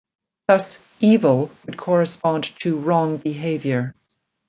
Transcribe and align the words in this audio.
Thus 0.47 0.79
"evil" 0.99 1.51
would 1.63 1.77
correspond 1.77 2.45
to 2.61 2.75
wrong 2.79 3.17
behavior. 3.17 3.93